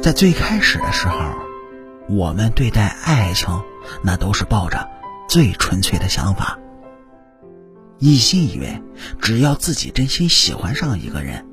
[0.00, 1.18] 在最开始的时候，
[2.08, 3.62] 我们对待爱情，
[4.02, 4.88] 那都是抱着
[5.28, 6.58] 最纯粹的想法，
[7.98, 8.80] 一心以为
[9.20, 11.44] 只要自己真心喜欢上一个人，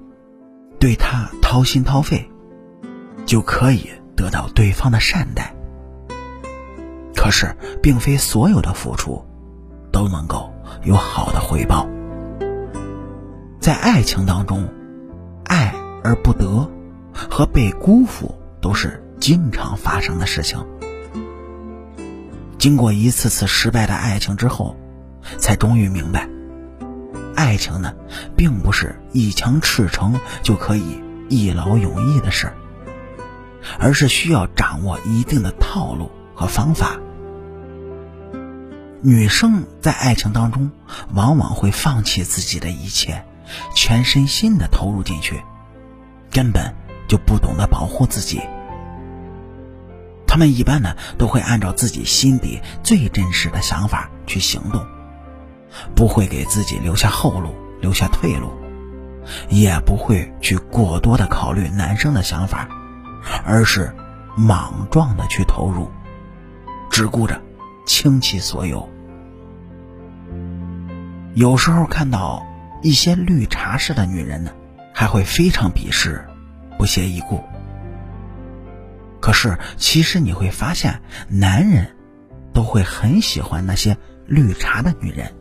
[0.79, 2.29] 对他掏心掏肺，
[3.25, 5.53] 就可以得到对方的善待。
[7.15, 9.25] 可是，并非所有的付出
[9.91, 10.53] 都能够
[10.83, 11.89] 有好的回报。
[13.59, 14.69] 在爱情当中，
[15.45, 16.69] 爱而不得
[17.13, 20.65] 和被辜负都是经常发生的事情。
[22.57, 24.75] 经过一次次失败的爱情之后，
[25.37, 26.27] 才终于明白，
[27.35, 27.93] 爱情呢，
[28.35, 32.55] 并不是一腔赤诚就可以一劳永逸的事儿
[33.77, 36.99] 而是需要掌握一定的套路和方法。
[39.03, 40.71] 女生在爱情当中，
[41.13, 43.23] 往往会放弃自己的一切。
[43.75, 45.39] 全身心的投入进去，
[46.31, 46.73] 根本
[47.07, 48.41] 就不懂得保护自己。
[50.35, 54.85] 他们一般呢都会按照自己心底最真实的想法去行动，
[55.95, 58.51] 不会给自己留下后路、留下退路，
[59.47, 62.67] 也不会去过多的考虑男生的想法，
[63.45, 63.95] 而是
[64.35, 65.89] 莽撞的去投入，
[66.91, 67.41] 只顾着
[67.85, 68.89] 倾其所有。
[71.33, 72.45] 有时候看到。
[72.83, 74.51] 一些绿茶式的女人呢，
[74.93, 76.23] 还会非常鄙视，
[76.77, 77.41] 不屑一顾。
[79.25, 81.95] 可是，其实你会发现，男人
[82.53, 85.33] 都会很喜欢那些绿茶的女人。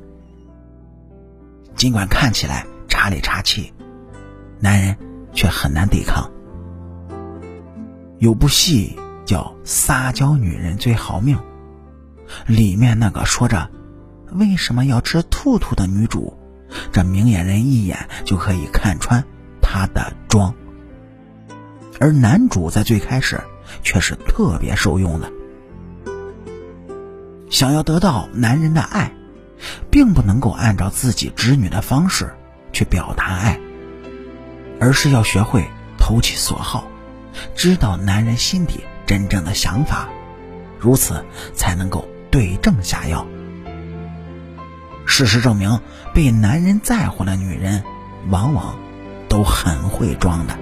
[1.77, 3.75] 尽管看起来茶里茶气，
[4.59, 4.97] 男人
[5.35, 6.31] 却很难抵抗。
[8.21, 11.37] 有部戏叫《撒娇女人最好命》，
[12.47, 13.71] 里面那个说着
[14.33, 16.39] “为什么要吃兔兔”的女主。
[16.91, 19.23] 这明眼人一眼就可以看穿
[19.61, 20.55] 她的装，
[22.01, 23.39] 而男主在最开始
[23.83, 25.31] 却是特别受用的。
[27.51, 29.13] 想要得到男人的爱，
[29.91, 32.35] 并不能够按照自己侄女的方式
[32.73, 33.61] 去表达爱，
[34.81, 35.65] 而是要学会
[35.99, 36.89] 投其所好，
[37.55, 40.09] 知道男人心底真正的想法，
[40.81, 41.25] 如此
[41.55, 43.27] 才能够对症下药。
[45.07, 45.81] 事实证明，
[46.13, 47.85] 被男人在乎的女人，
[48.31, 48.77] 往往
[49.29, 50.59] 都很会装的。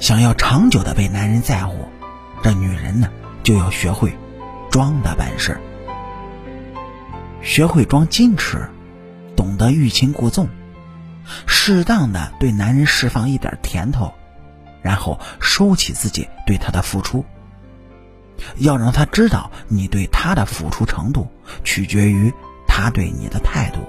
[0.00, 1.86] 想要长久的被男人在乎，
[2.42, 3.08] 这女人呢，
[3.42, 4.16] 就要学会
[4.70, 5.60] 装的本事。
[7.42, 8.68] 学会装矜持，
[9.36, 10.48] 懂得欲擒故纵，
[11.46, 14.12] 适当的对男人释放一点甜头，
[14.82, 17.24] 然后收起自己对他的付出。
[18.56, 21.28] 要让他知道，你对他的付出程度
[21.62, 22.32] 取决于。
[22.72, 23.80] 他对你的态度，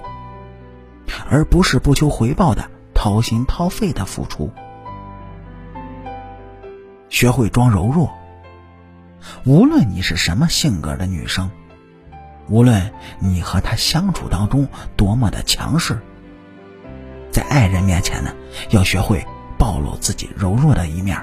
[1.30, 4.50] 而不是不求回报的掏心掏肺的付出。
[7.12, 8.10] 学会装柔弱。
[9.44, 11.50] 无论你是什么性格的女生，
[12.48, 12.90] 无论
[13.20, 16.00] 你和他相处当中多么的强势，
[17.30, 18.34] 在爱人面前呢，
[18.70, 19.24] 要学会
[19.58, 21.22] 暴露自己柔弱的一面，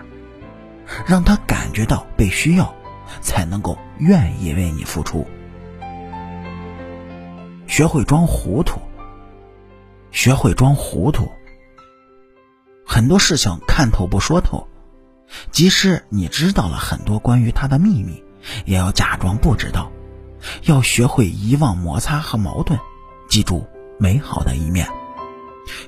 [1.07, 2.71] 让他感觉到被需要，
[3.19, 5.25] 才能够愿意为你付出。
[7.65, 8.79] 学会装糊涂，
[10.11, 11.27] 学会装糊涂。
[12.85, 14.67] 很多事情看透不说透，
[15.51, 18.23] 即使你知道了很多关于他的秘密，
[18.65, 19.91] 也要假装不知道。
[20.63, 22.79] 要学会遗忘摩擦和矛盾，
[23.29, 23.67] 记住
[23.99, 24.87] 美好的一面，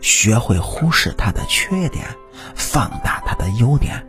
[0.01, 2.05] 学会忽视他的缺点，
[2.53, 4.05] 放大他的优点，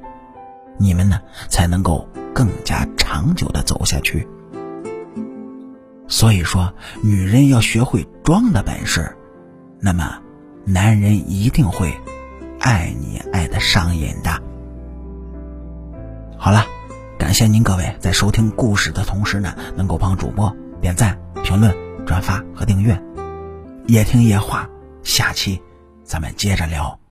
[0.79, 4.27] 你们呢才能够更加长久的走下去。
[6.09, 9.17] 所以说，女人要学会装的本事，
[9.81, 10.21] 那么，
[10.65, 11.95] 男人一定会
[12.59, 14.43] 爱你爱的上瘾的。
[16.45, 16.67] 好了，
[17.17, 21.73] 感谢您各位在收听故事的同时呢，能够帮主播点赞、评论、
[22.05, 23.01] 转发和订阅。
[23.87, 24.69] 夜听夜话，
[25.05, 25.63] 下期
[26.03, 27.02] 咱们接着聊。